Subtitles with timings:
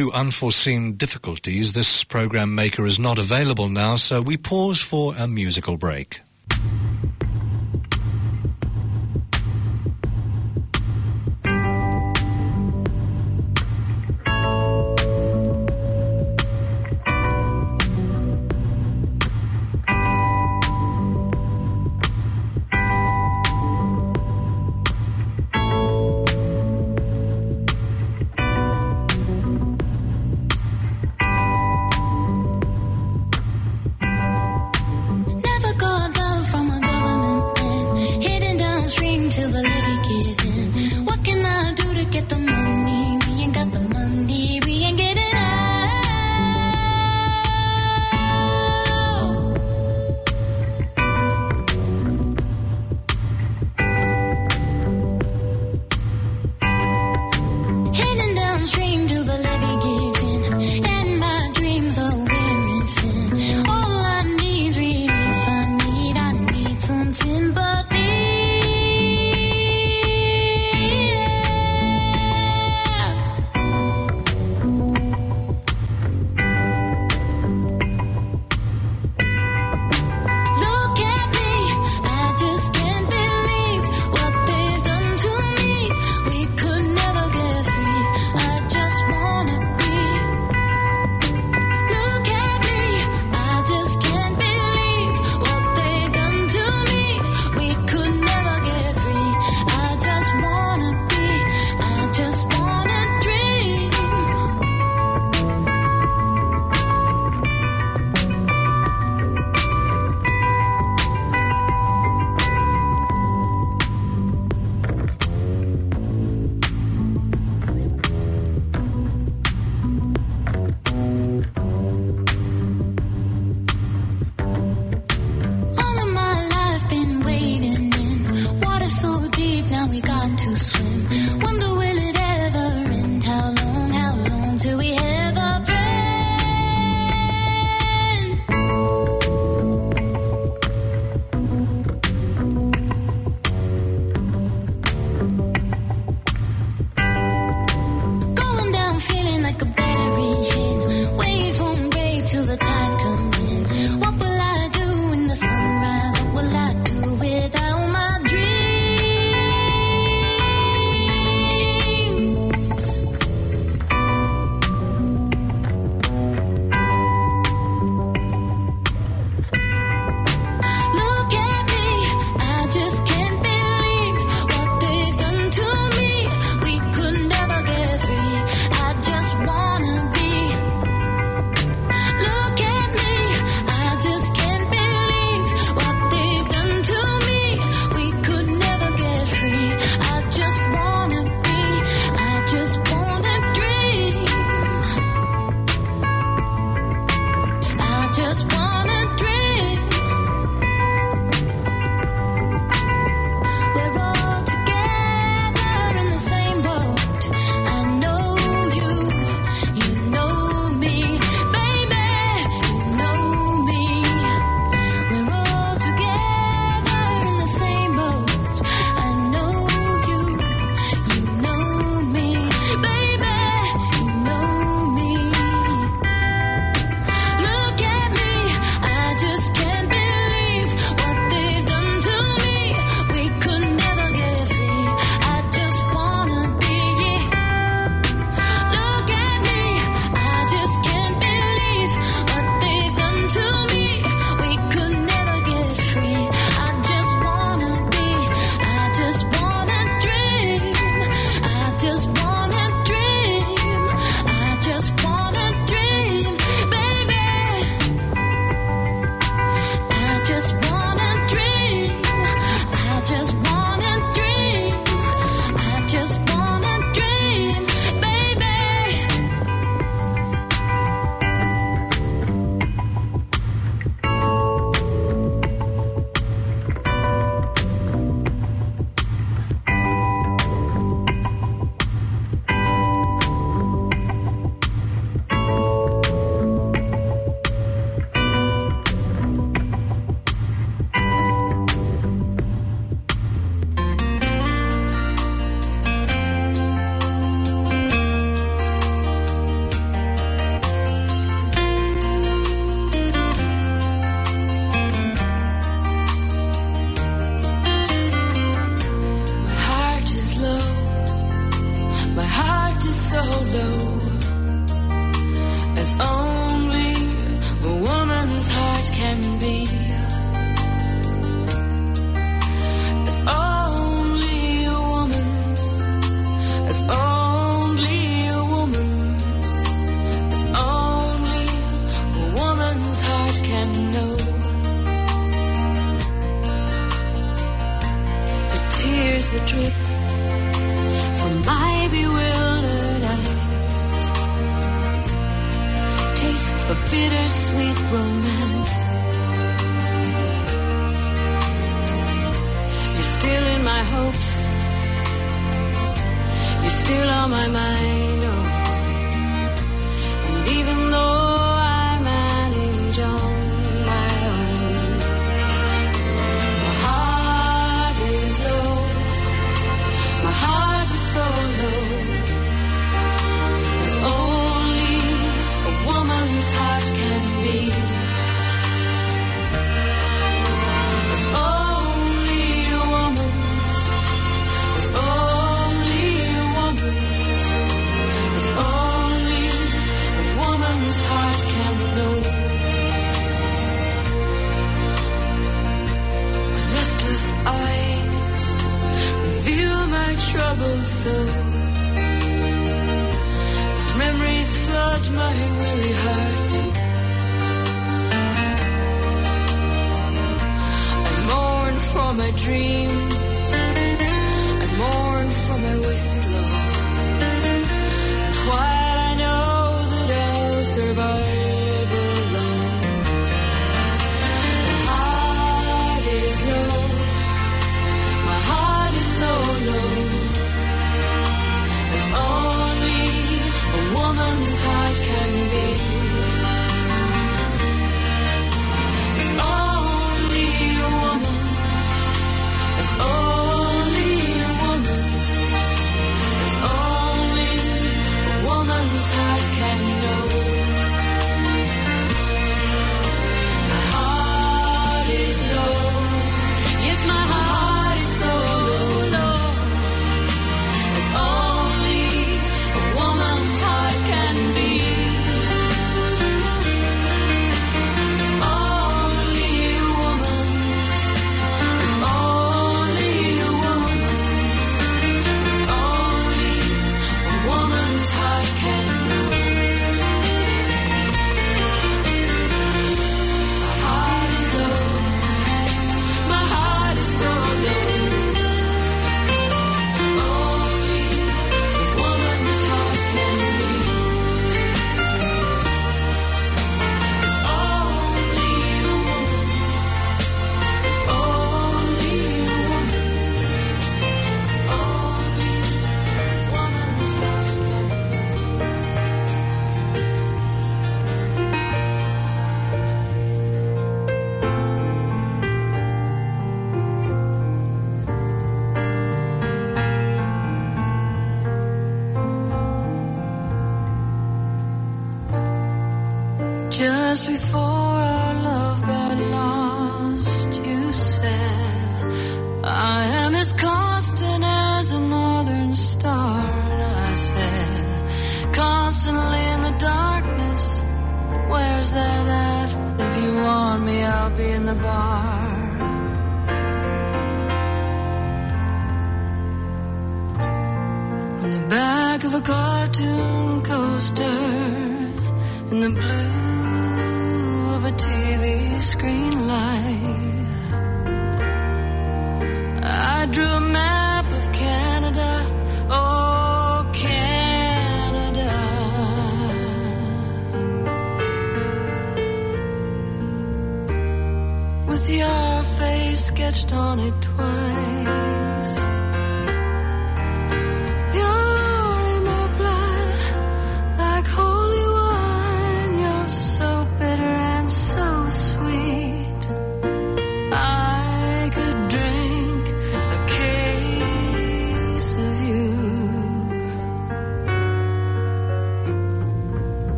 [0.00, 5.28] to unforeseen difficulties, this program maker is not available now, so we pause for a
[5.28, 6.22] musical break.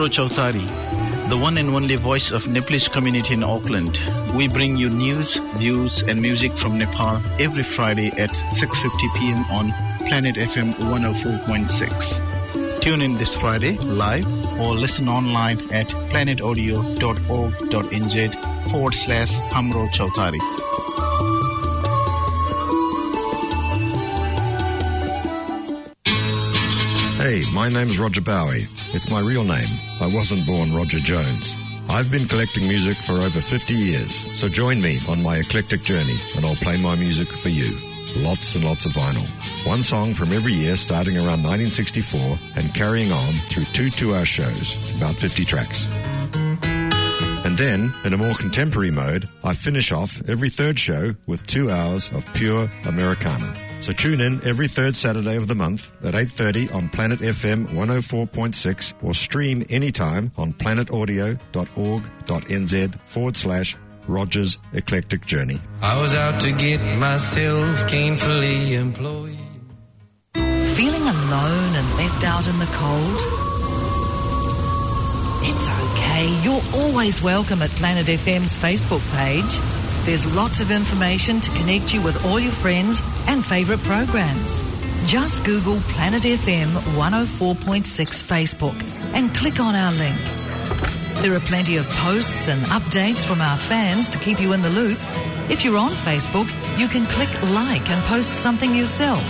[0.00, 0.64] Amro Chautari,
[1.28, 3.98] the one and only voice of Nepalese community in Auckland.
[4.34, 9.44] We bring you news, views, and music from Nepal every Friday at 6:50 p.m.
[9.50, 9.74] on
[10.08, 12.80] Planet FM 104.6.
[12.80, 14.26] Tune in this Friday live
[14.58, 20.59] or listen online at planetaudio.org.nz forward slash Amro Chautari.
[27.52, 28.68] My name's Roger Bowie.
[28.92, 29.68] It's my real name.
[30.00, 31.56] I wasn't born Roger Jones.
[31.88, 36.16] I've been collecting music for over 50 years, so join me on my eclectic journey
[36.36, 37.76] and I'll play my music for you.
[38.16, 39.26] Lots and lots of vinyl.
[39.66, 44.76] One song from every year starting around 1964 and carrying on through two two-hour shows,
[44.96, 45.86] about 50 tracks.
[47.42, 51.70] And then, in a more contemporary mode, I finish off every third show with two
[51.70, 53.52] hours of pure Americana.
[53.80, 58.94] So tune in every third Saturday of the month at 8.30 on Planet FM 104.6
[59.02, 65.60] or stream anytime on planetaudio.org.nz forward slash Rogers Eclectic Journey.
[65.82, 69.36] I was out to get myself gainfully employed.
[70.34, 73.20] Feeling alone and left out in the cold?
[75.42, 76.28] It's okay.
[76.42, 79.58] You're always welcome at Planet FM's Facebook page.
[80.04, 84.62] There's lots of information to connect you with all your friends and favourite programs.
[85.06, 88.74] Just Google Planet FM 104.6 Facebook
[89.14, 90.16] and click on our link.
[91.22, 94.70] There are plenty of posts and updates from our fans to keep you in the
[94.70, 94.98] loop.
[95.50, 99.22] If you're on Facebook, you can click like and post something yourself.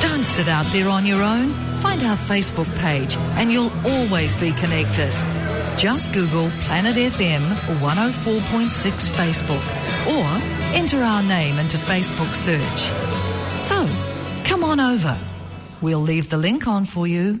[0.00, 1.48] Don't sit out there on your own.
[1.82, 5.12] Find our Facebook page and you'll always be connected.
[5.78, 7.40] Just Google Planet FM
[7.78, 9.62] 104.6 Facebook
[10.08, 12.90] or enter our name into Facebook search.
[13.60, 13.86] So,
[14.44, 15.16] come on over.
[15.80, 17.40] We'll leave the link on for you.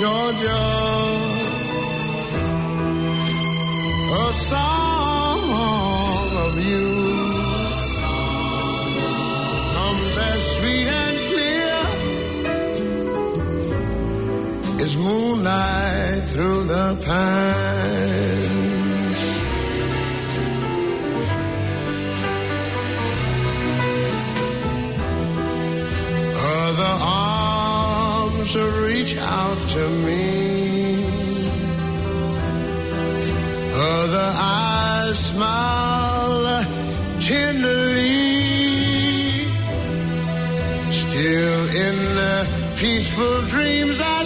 [0.00, 0.64] Georgia,
[4.14, 5.40] a song
[6.46, 6.88] of you
[9.74, 11.78] comes as sweet and clear
[14.84, 18.18] as moonlight through the pines.
[26.36, 27.27] Other arms
[28.98, 31.04] reach out to me.
[33.72, 36.64] Other eyes smile
[37.20, 38.18] tenderly.
[40.90, 42.36] Still in the
[42.76, 44.17] peaceful dreams I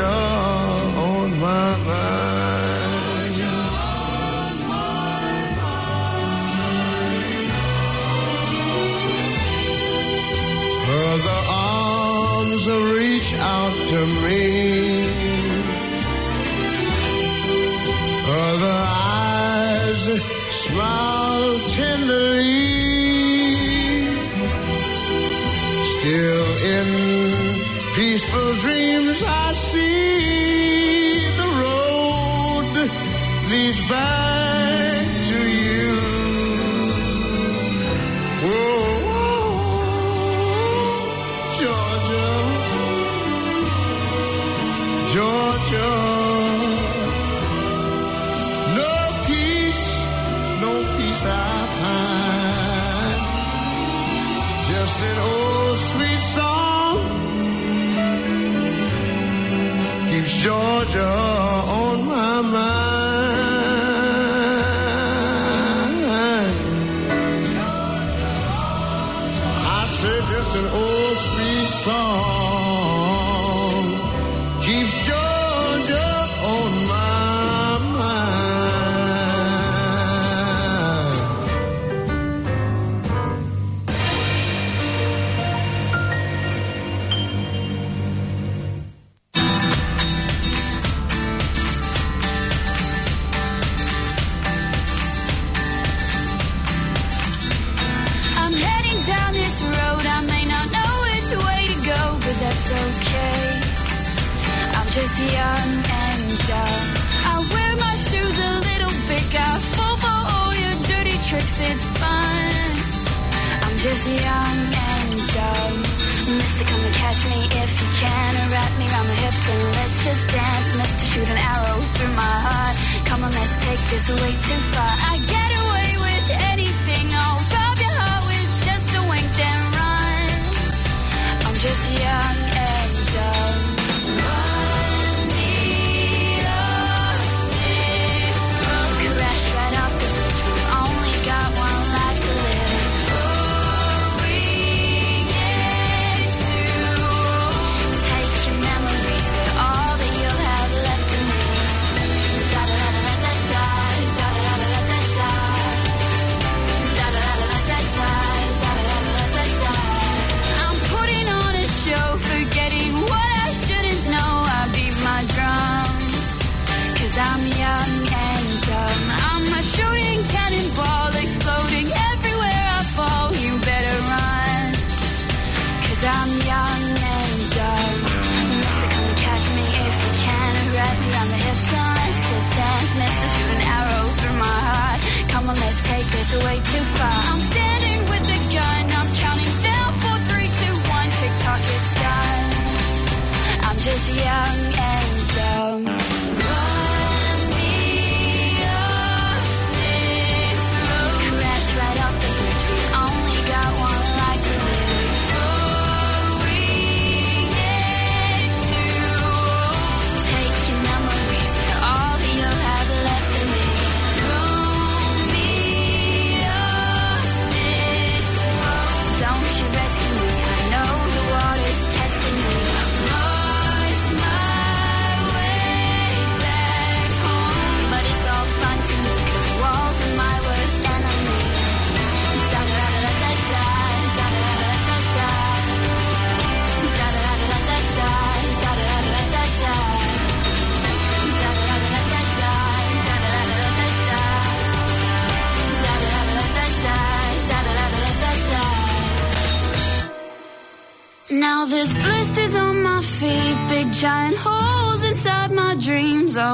[0.00, 0.49] Georgia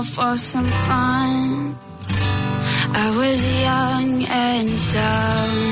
[0.03, 1.77] for some fun.
[2.93, 5.66] I was young and dumb.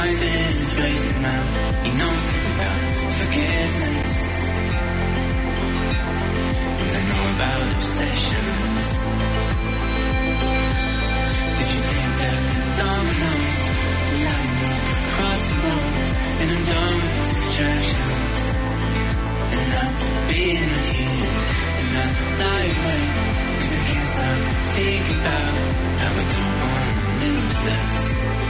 [0.00, 1.42] mind is racing now.
[1.84, 2.80] He knows about
[3.20, 4.16] forgiveness.
[6.80, 8.88] And I know about obsessions.
[11.58, 13.62] Did you think that the dominoes
[14.26, 16.10] lined up across the roads?
[16.40, 18.42] And I'm done with distractions.
[19.56, 19.94] And I'm
[20.32, 21.12] being with you.
[21.80, 22.08] And I
[22.40, 23.12] lie awake.
[23.58, 24.38] Cause I can't stop
[24.76, 25.54] thinking about
[26.02, 28.49] how I don't wanna lose this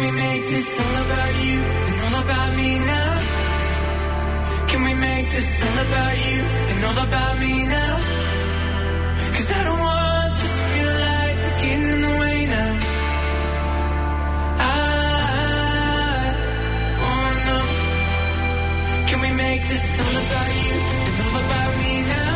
[0.00, 1.58] we make this all about you
[1.88, 3.12] and all about me now?
[4.70, 7.94] Can we make this all about you and all about me now?
[9.34, 12.72] Cause I don't want this to feel like it's getting in the way now.
[14.58, 14.72] I
[17.02, 17.64] oh wanna know.
[19.08, 20.76] Can we make this all about you
[21.08, 22.32] and all about me now?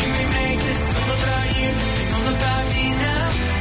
[0.00, 1.70] Can we make this all about you
[2.00, 3.59] and all about me now?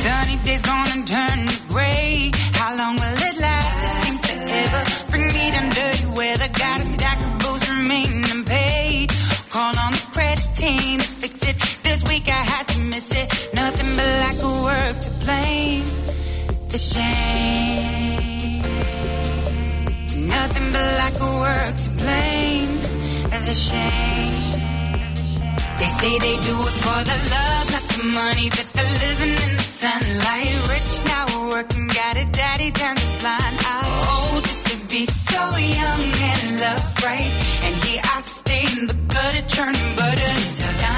[0.00, 1.87] Sunny days gonna turn to gray.
[12.18, 13.26] Week I had to miss it.
[13.54, 15.84] Nothing but lack of work to blame.
[16.72, 18.62] The shame.
[20.36, 22.74] Nothing but lack of work to blame.
[23.48, 24.34] The shame.
[25.80, 29.52] They say they do it for the love, not the money, but the living in
[29.60, 30.52] the sunlight.
[30.74, 33.84] Rich now, working, got a daddy turns a blind eye.
[34.12, 35.42] Oh, just to be so
[35.78, 37.32] young and love right.
[37.64, 40.97] And here I stay in the gutter, turning butter into diamond,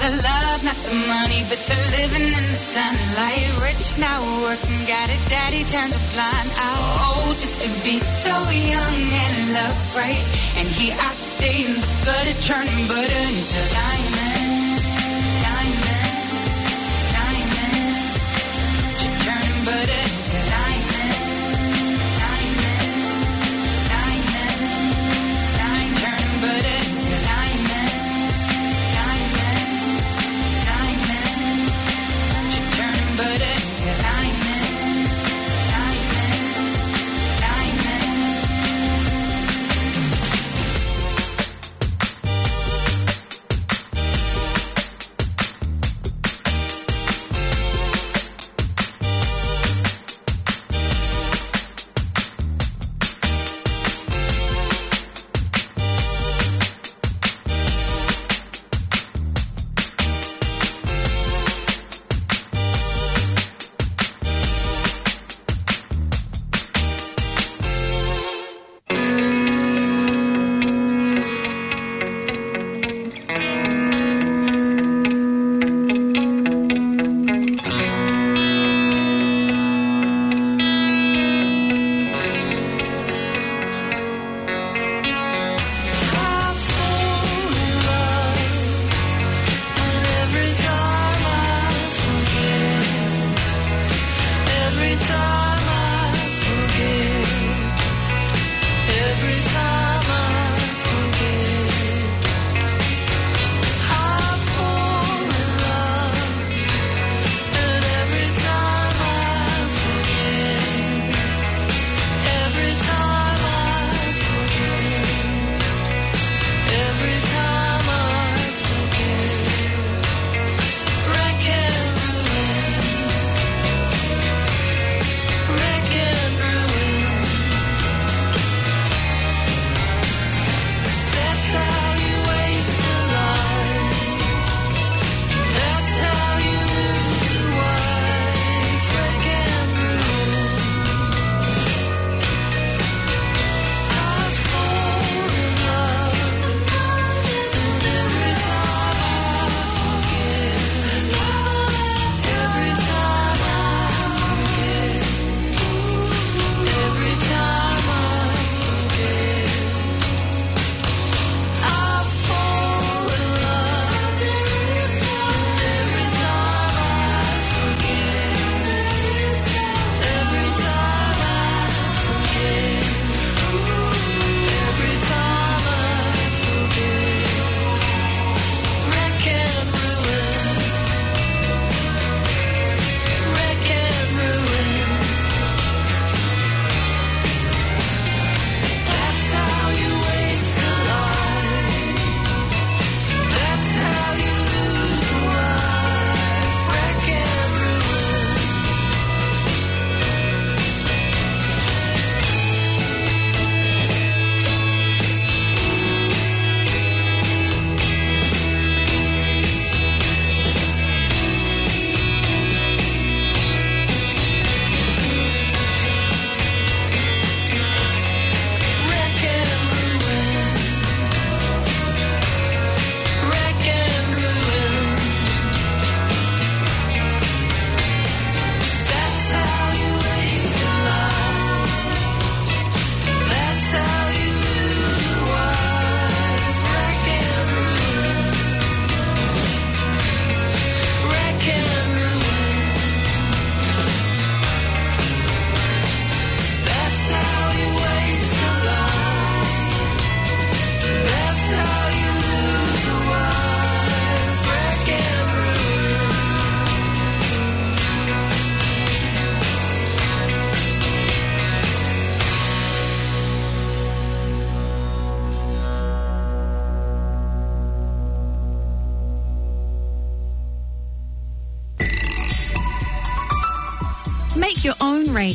[0.00, 3.44] the love, not the money, but the living in the sunlight.
[3.60, 7.28] Rich now, working, got a daddy turns a blind eye.
[7.28, 8.34] Oh, just to be so
[8.72, 10.24] young and love right.
[10.56, 14.80] And here I stay in the gutter, turning butter into diamond,
[15.44, 16.28] diamond,
[17.12, 18.08] diamond.
[19.24, 20.38] Turning butter into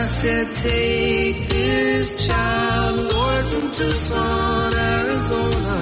[0.00, 5.78] I said, Take this child, Lord, from Tucson, Arizona.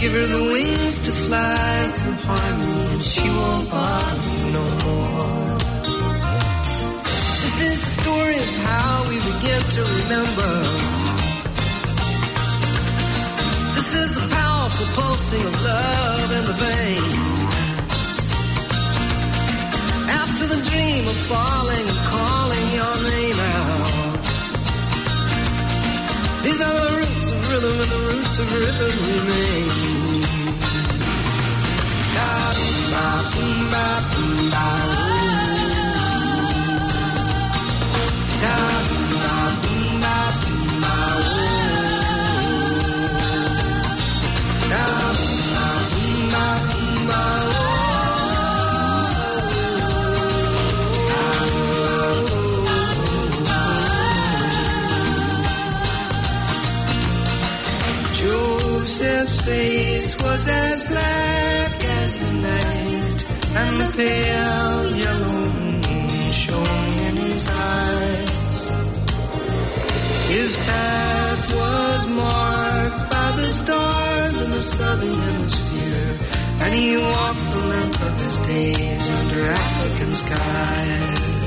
[0.00, 5.58] Give her the wings to fly through harmony, and she won't bother you no more.
[7.44, 10.52] This is the story of how we begin to remember.
[13.76, 17.39] This is the powerful pulsing of love in the veins
[20.38, 24.22] to the dream of falling and calling your name out.
[26.44, 29.66] These are the roots of rhythm and the roots of rhythm remain.
[32.16, 32.30] Da,
[32.92, 33.06] da,
[33.72, 33.86] da,
[34.50, 34.60] da,
[35.04, 35.09] da.
[59.00, 63.18] Joseph face was as black as the night,
[63.56, 68.60] and the pale yellow moon shone in his eyes.
[70.28, 76.18] His path was marked by the stars in the southern hemisphere,
[76.60, 81.39] and he walked the length of his days under African skies.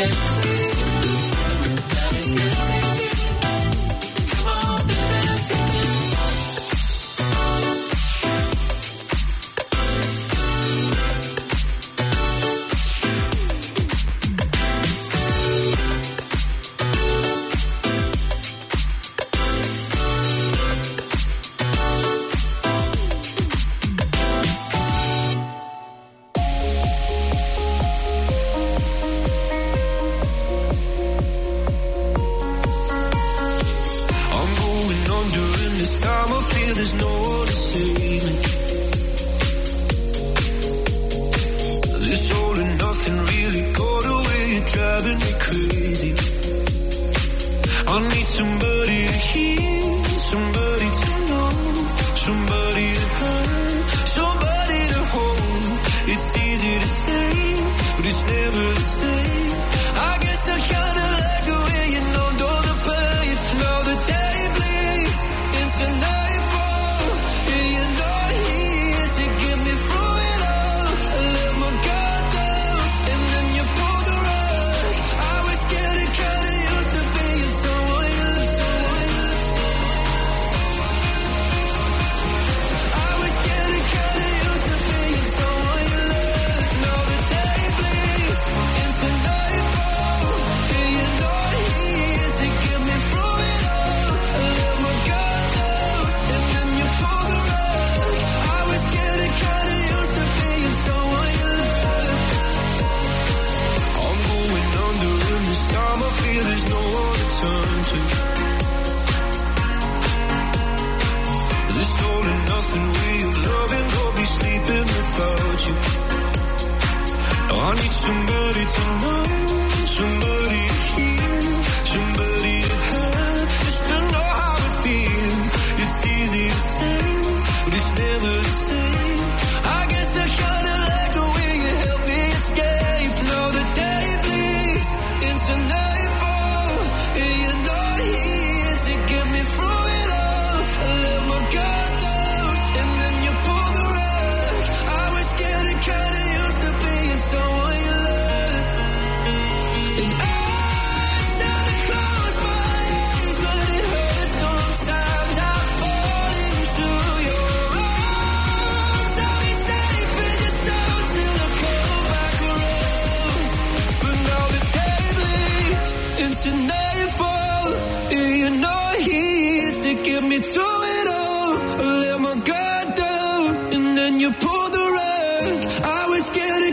[0.00, 0.29] get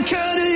[0.04, 0.47] could it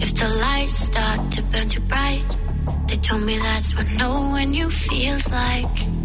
[0.00, 2.24] if the lights start to burn too bright?
[2.86, 5.95] They told me that's when knowing you feels like.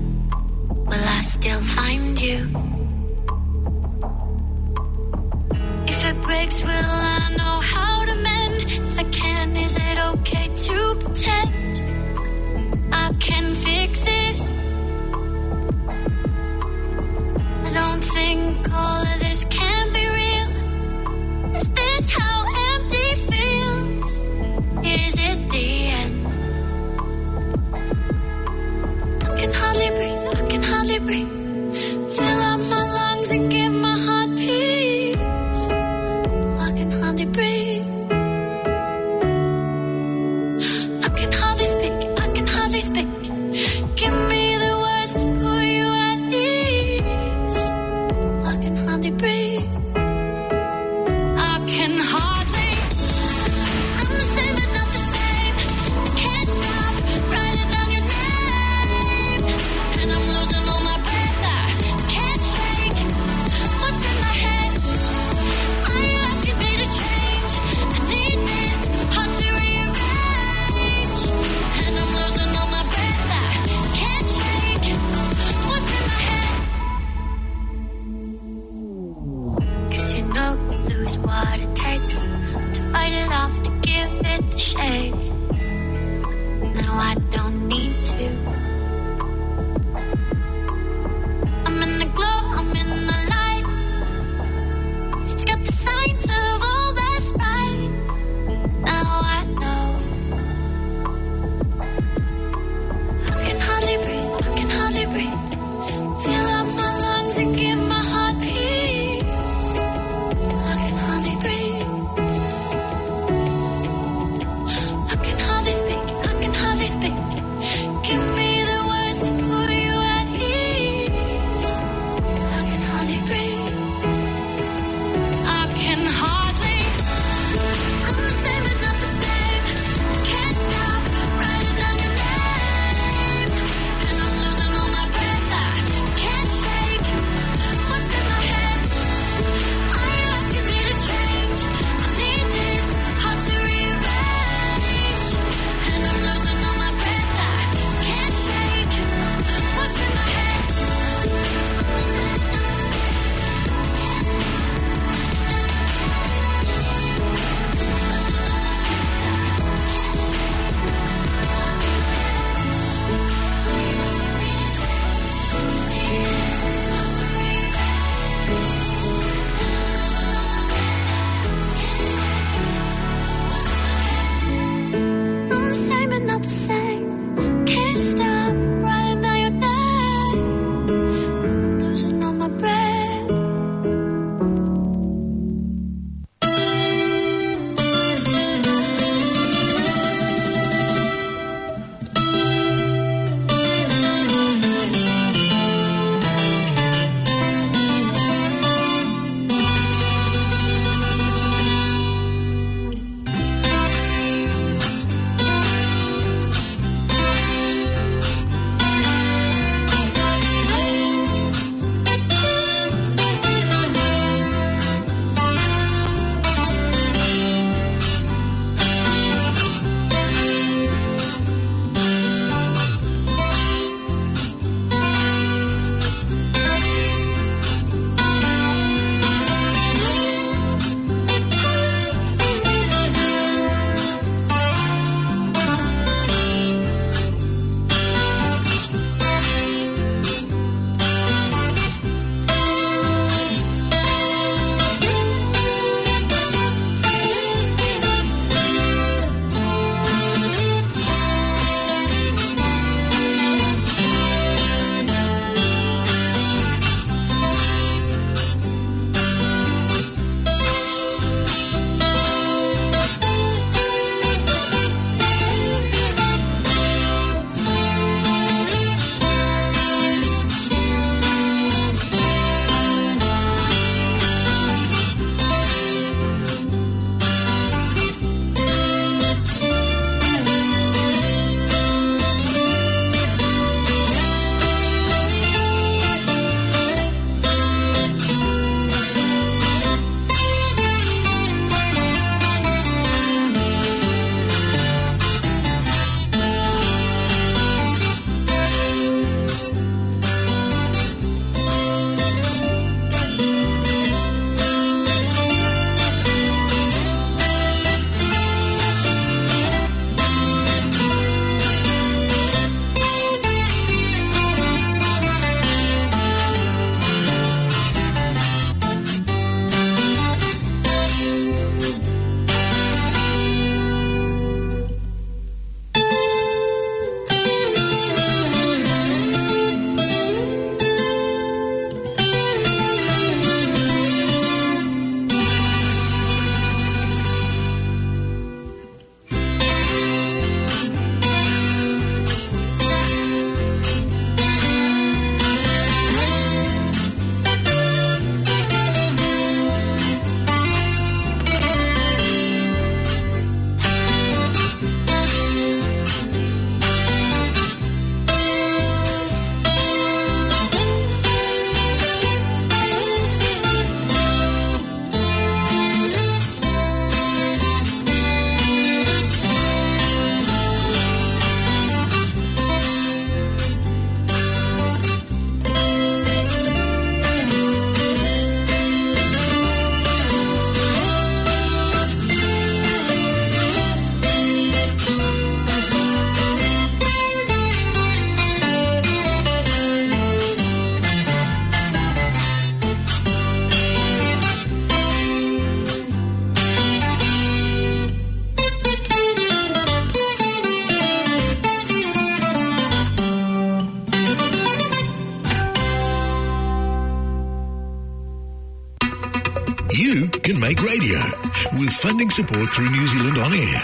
[412.31, 413.81] support through New Zealand On Air.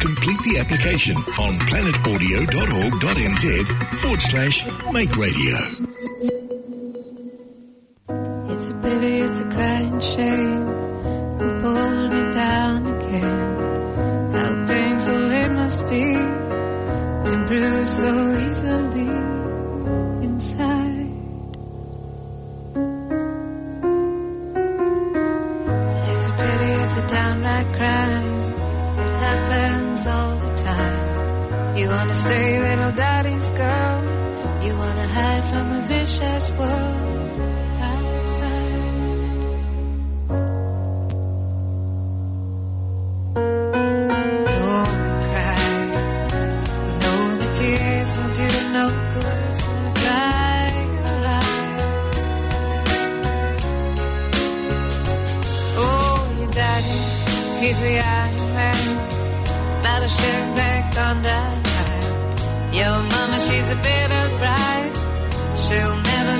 [0.00, 5.93] Complete the application on planetaudio.org.nz forward slash make radio.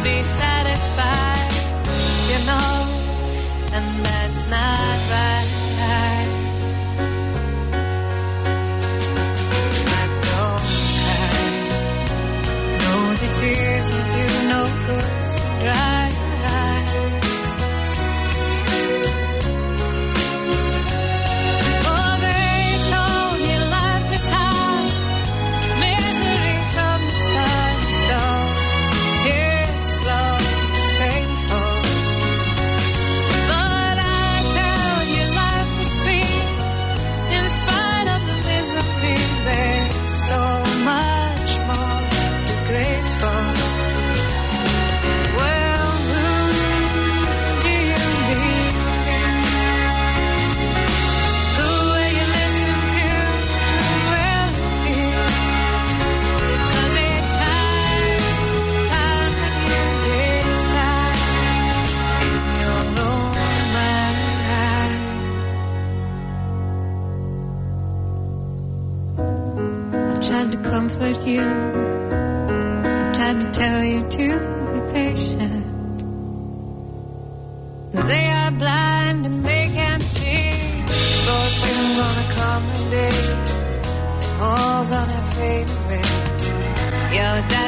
[0.05, 1.55] be satisfied,
[2.28, 2.76] you know,
[3.72, 5.64] and that's not right.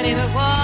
[0.06, 0.55] anymore.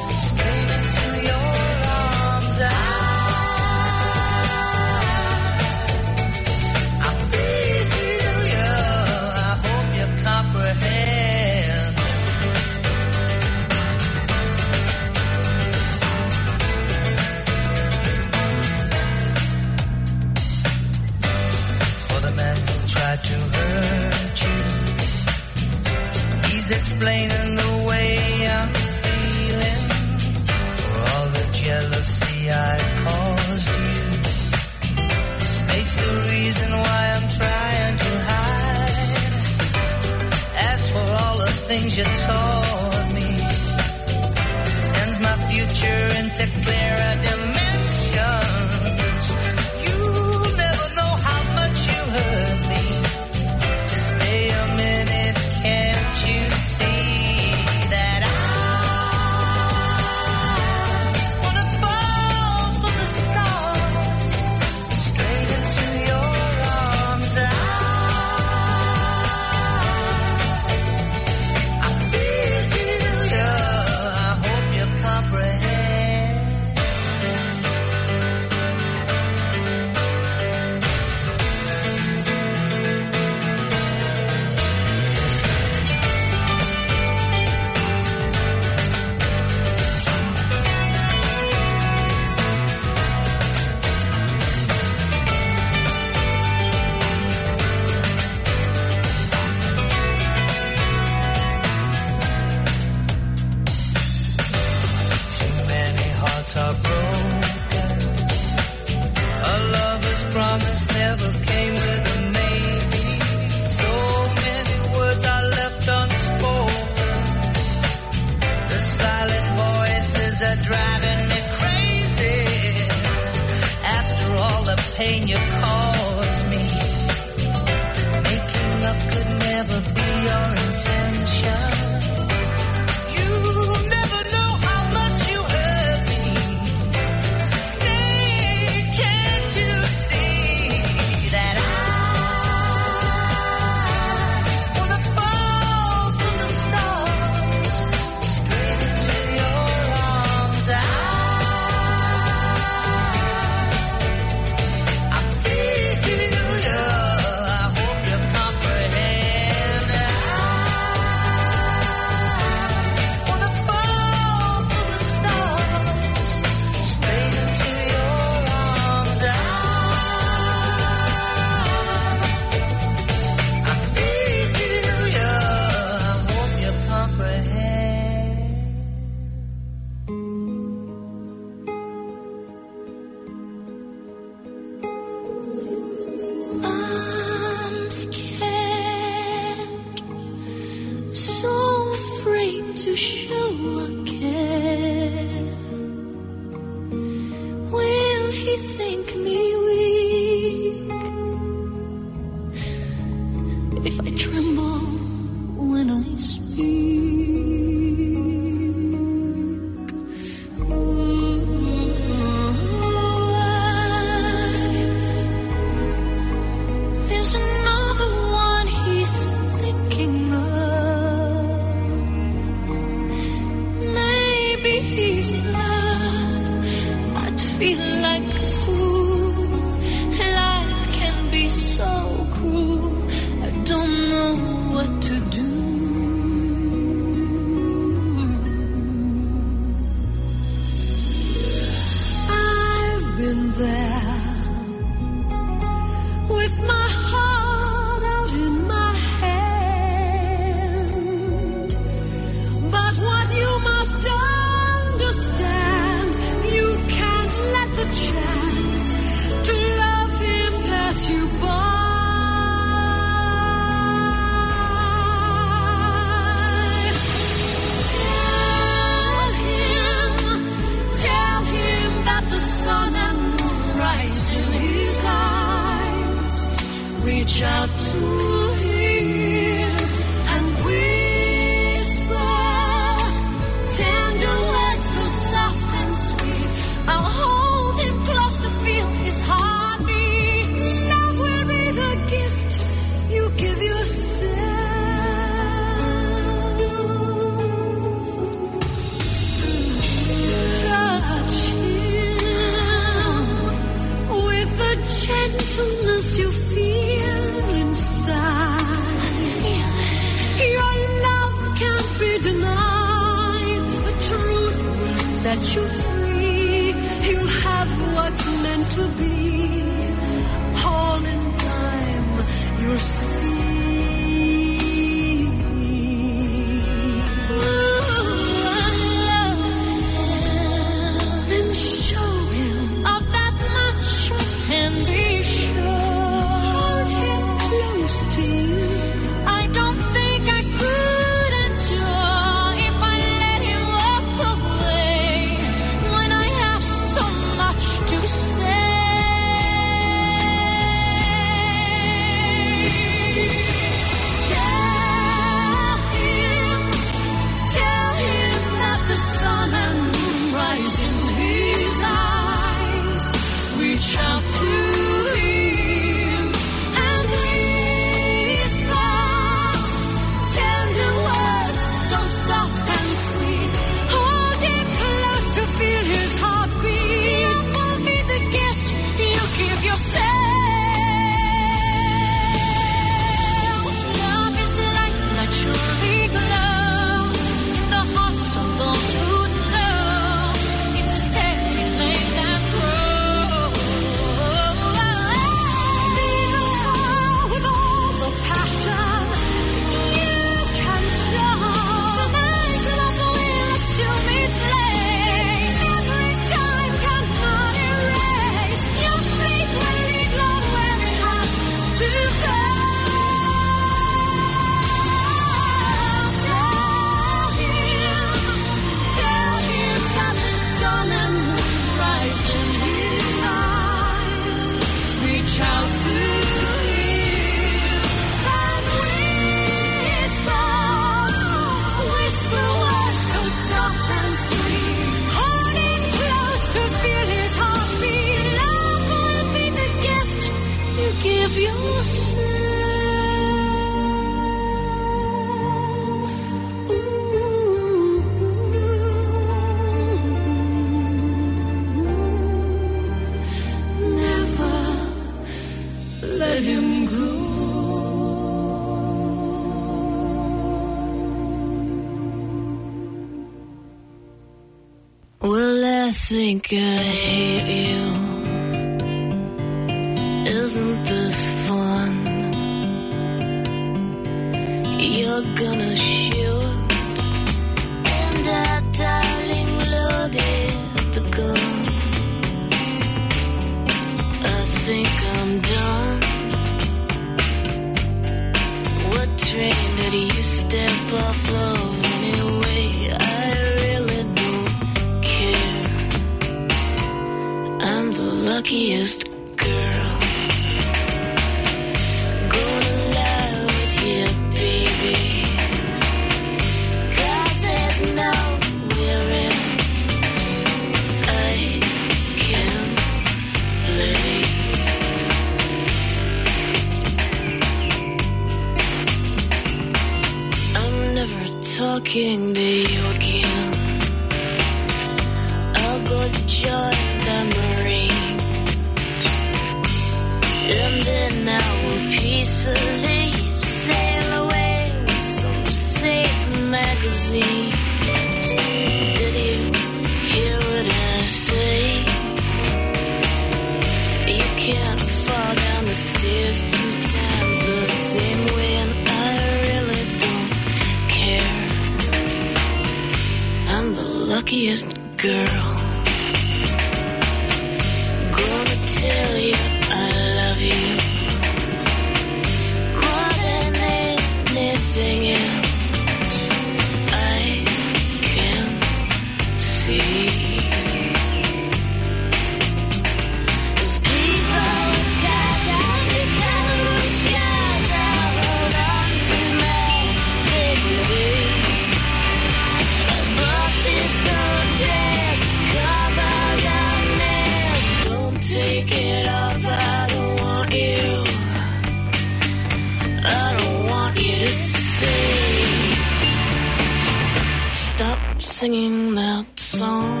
[598.40, 600.00] Singing that song.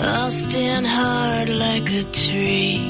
[0.00, 2.82] I'll stand hard like a tree.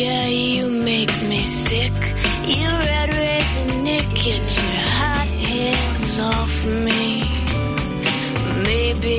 [0.00, 1.96] Yeah, you make me sick.
[2.58, 6.54] You red raisin Nick, get your hot hands off
[6.88, 7.04] me.
[8.70, 9.18] Maybe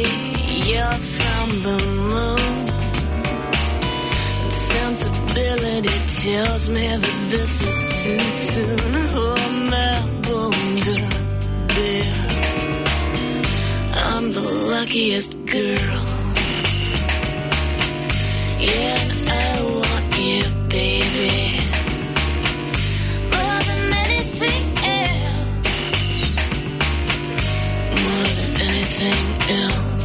[0.69, 1.79] you're from the
[2.11, 2.55] moon.
[4.69, 8.19] Sensibility tells me that this is too
[8.53, 8.79] soon.
[9.17, 9.35] Oh,
[9.73, 10.14] are
[14.15, 16.03] I'm the luckiest girl.
[18.59, 21.59] Yeah, I want you, baby.
[23.33, 24.63] More than anything
[25.01, 26.35] else.
[28.03, 29.25] More than anything
[29.61, 29.95] else.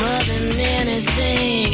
[0.00, 1.65] More than anything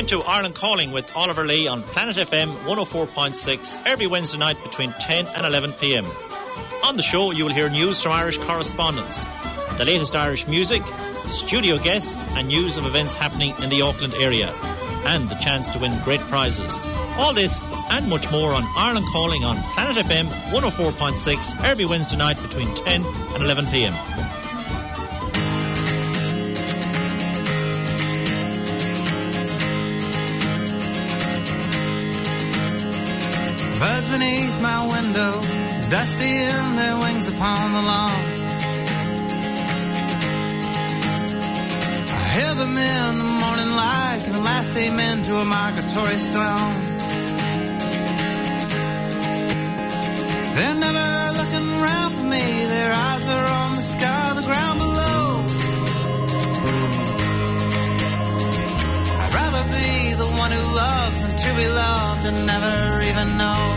[0.08, 4.92] Tune into Ireland Calling with Oliver Lee on Planet FM 104.6 every Wednesday night between
[4.92, 6.06] 10 and 11 p.m.
[6.84, 9.26] On the show, you will hear news from Irish correspondents,
[9.78, 10.84] the latest Irish music,
[11.30, 14.50] studio guests, and news of events happening in the Auckland area,
[15.06, 16.78] and the chance to win great prizes.
[17.18, 17.60] All this
[17.90, 23.04] and much more on Ireland Calling on Planet FM 104.6 every Wednesday night between 10
[23.04, 23.94] and 11 p.m.
[34.18, 35.34] beneath my window,
[35.90, 38.24] dusty in their wings upon the lawn.
[42.20, 46.72] I hear them in the morning light, and the last amen to a migratory song.
[50.56, 51.08] They're never
[51.40, 55.24] looking round for me, their eyes are on the sky, the ground below.
[59.24, 59.90] I'd rather be
[60.24, 62.76] the one who loves than to be loved and never
[63.10, 63.75] even know.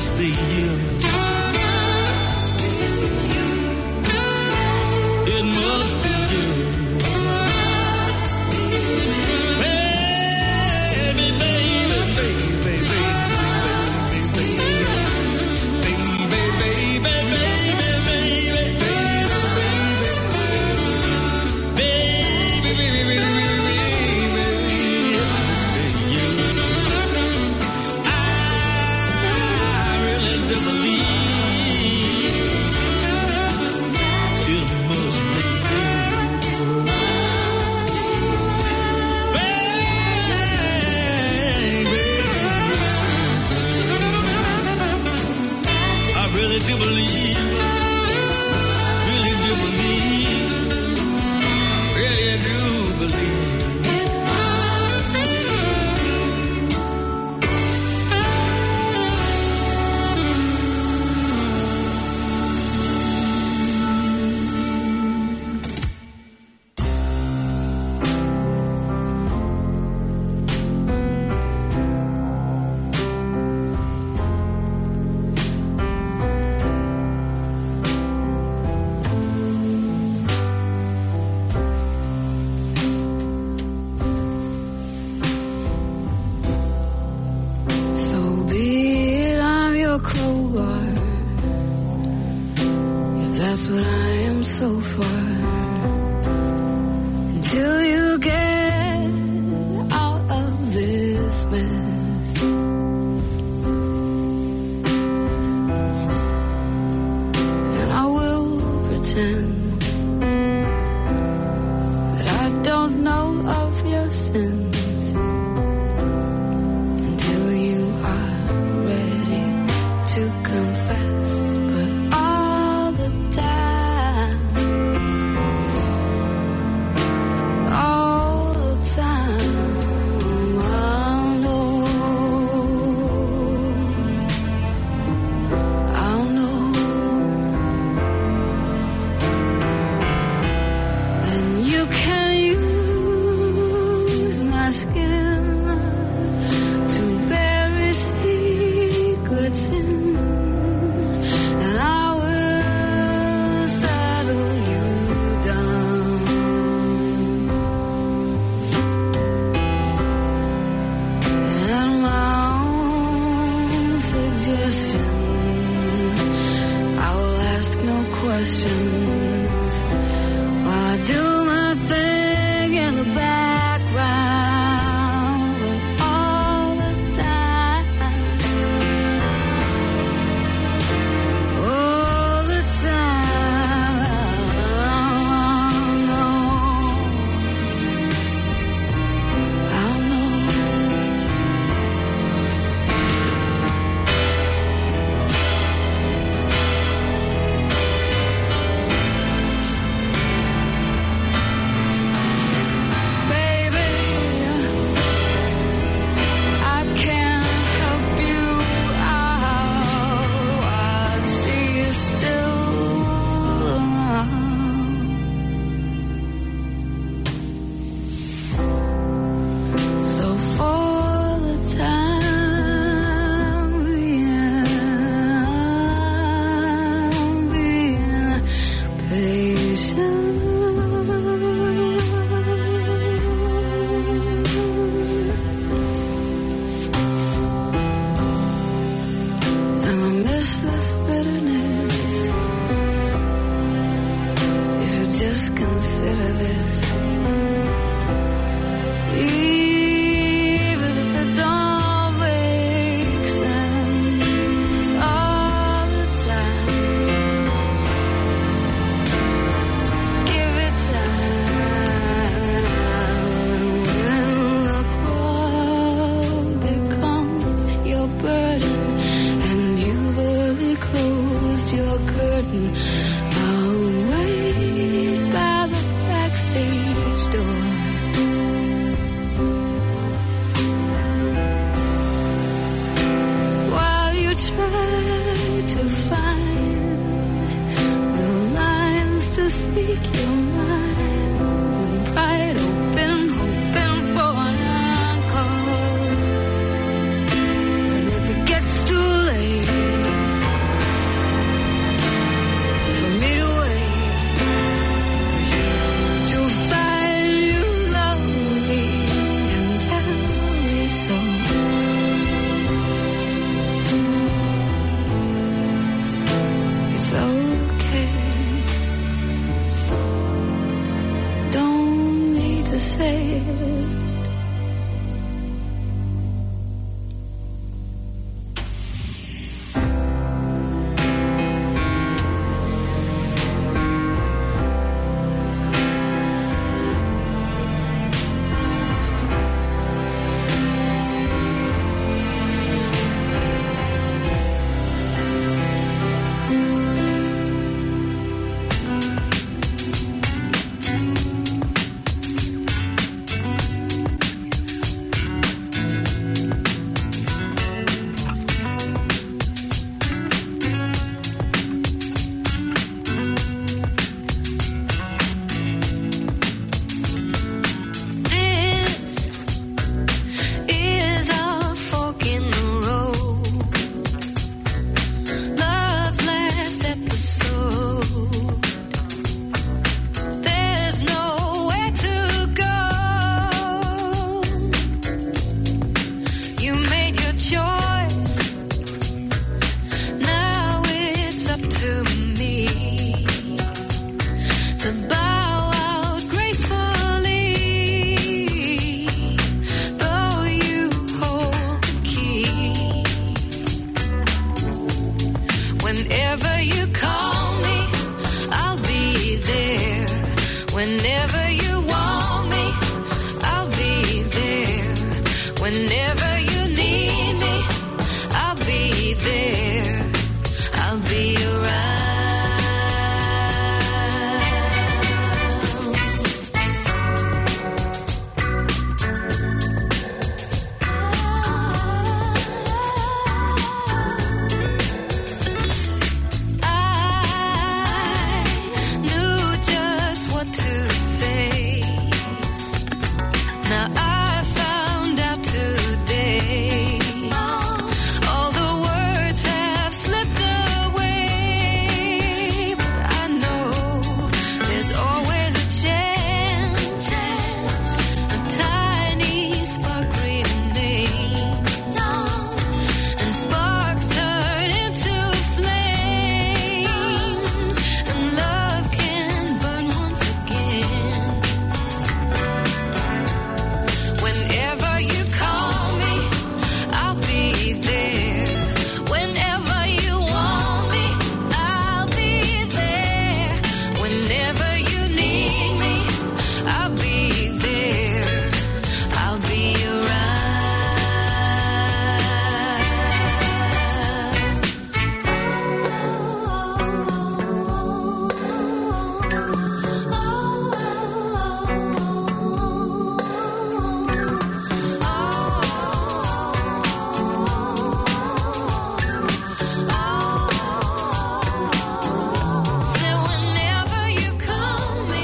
[0.00, 0.69] Must be you.